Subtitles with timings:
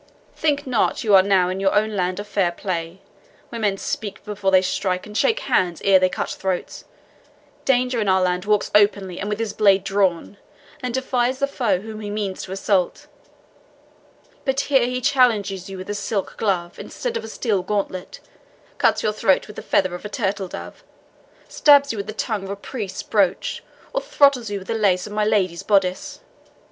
[0.35, 3.01] Think not you are now in your own land of fair play,
[3.49, 6.85] where men speak before they strike, and shake hands ere they cut throats.
[7.65, 10.37] Danger in our land walks openly, and with his blade drawn,
[10.81, 13.05] and defies the foe whom he means to assault;
[14.43, 18.21] but here he challenges you with a silk glove instead of a steel gauntlet,
[18.79, 20.83] cuts your throat with the feather of a turtle dove,
[21.47, 23.63] stabs you with the tongue of a priest's brooch,
[23.93, 26.21] or throttles you with the lace of my lady's boddice.